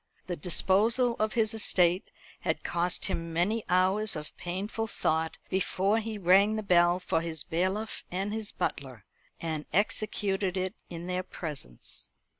The 0.25 0.35
disposal 0.35 1.15
of 1.19 1.33
his 1.33 1.53
estate 1.53 2.09
had 2.39 2.63
cost 2.63 3.05
him 3.05 3.31
many 3.31 3.63
hours 3.69 4.15
of 4.15 4.35
painful 4.35 4.87
thought 4.87 5.37
before 5.47 5.99
he 5.99 6.17
rang 6.17 6.55
the 6.55 6.63
bell 6.63 6.99
for 6.99 7.21
his 7.21 7.43
bailiff 7.43 8.03
and 8.09 8.33
his 8.33 8.51
butler, 8.51 9.05
and 9.39 9.65
executed 9.71 10.57
it 10.57 10.73
in 10.89 11.05
their 11.05 11.21
presence. 11.21 12.09